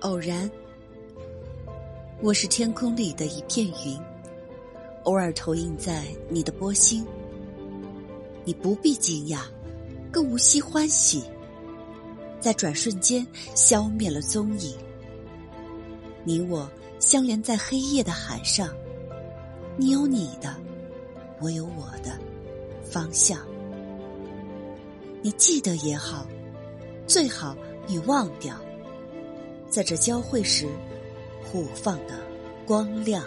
[0.00, 0.50] 偶然，
[2.20, 3.98] 我是天空里的一片云，
[5.04, 7.04] 偶尔投影在你的波心。
[8.44, 9.40] 你不必惊讶，
[10.12, 11.24] 更无需欢喜，
[12.38, 14.76] 在转瞬间消灭了踪影。
[16.24, 16.70] 你我
[17.00, 18.68] 相连在黑夜的海上，
[19.78, 20.54] 你有你的，
[21.40, 22.18] 我有我的
[22.84, 23.38] 方向。
[25.22, 26.26] 你记得也好，
[27.06, 27.56] 最好
[27.86, 28.54] 你忘掉。
[29.76, 30.66] 在这交汇时，
[31.44, 32.14] 互放的
[32.66, 33.22] 光亮。